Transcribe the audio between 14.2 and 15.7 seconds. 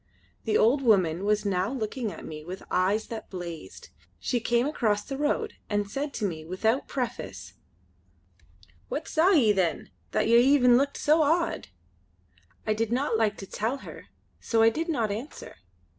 so I did not answer.